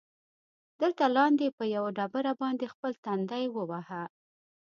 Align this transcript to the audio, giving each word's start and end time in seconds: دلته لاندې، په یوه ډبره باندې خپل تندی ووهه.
دلته 0.81 1.03
لاندې، 1.15 1.47
په 1.57 1.63
یوه 1.75 1.89
ډبره 1.97 2.33
باندې 2.41 2.71
خپل 2.73 2.91
تندی 3.05 3.45
ووهه. 3.51 4.03